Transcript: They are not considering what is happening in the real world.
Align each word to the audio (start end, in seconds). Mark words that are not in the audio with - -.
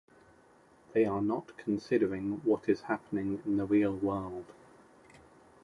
They 0.93 1.05
are 1.05 1.21
not 1.21 1.55
considering 1.59 2.41
what 2.43 2.67
is 2.67 2.81
happening 2.81 3.39
in 3.45 3.57
the 3.57 3.65
real 3.67 3.95
world. 3.95 4.45